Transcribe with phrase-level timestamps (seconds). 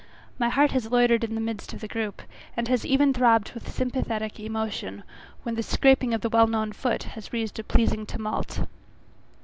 [0.39, 2.23] My heart has loitered in the midst of the group,
[2.57, 5.03] and has even throbbed with sympathetic emotion,
[5.43, 8.61] when the scraping of the well known foot has raised a pleasing tumult.